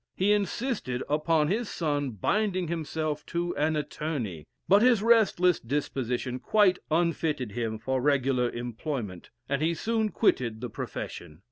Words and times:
He 0.15 0.33
insisted 0.33 1.03
upon 1.07 1.47
his 1.47 1.69
son 1.69 2.09
binding 2.13 2.69
himself 2.69 3.23
to 3.27 3.55
an 3.55 3.75
attorney. 3.75 4.47
But 4.67 4.81
his 4.81 5.03
restless 5.03 5.59
disposition 5.59 6.39
quite 6.39 6.79
unfitted 6.89 7.51
him 7.51 7.77
for 7.77 8.01
regular 8.01 8.49
employment, 8.49 9.29
and 9.47 9.61
he 9.61 9.75
soon 9.75 10.09
quitted 10.09 10.59
the 10.59 10.71
profession. 10.71 11.39